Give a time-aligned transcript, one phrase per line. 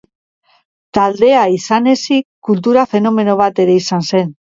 [0.97, 4.33] Taldea izan ezik kultura fenomeno bat ere izan zen.